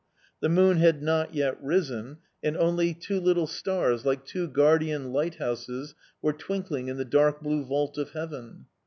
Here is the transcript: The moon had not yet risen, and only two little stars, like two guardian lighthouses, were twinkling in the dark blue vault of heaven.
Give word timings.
The 0.39 0.49
moon 0.49 0.77
had 0.77 1.03
not 1.03 1.35
yet 1.35 1.61
risen, 1.61 2.17
and 2.41 2.57
only 2.57 2.95
two 2.95 3.19
little 3.19 3.45
stars, 3.45 4.03
like 4.03 4.25
two 4.25 4.47
guardian 4.47 5.13
lighthouses, 5.13 5.93
were 6.23 6.33
twinkling 6.33 6.87
in 6.87 6.97
the 6.97 7.05
dark 7.05 7.39
blue 7.43 7.63
vault 7.63 7.99
of 7.99 8.09
heaven. 8.13 8.65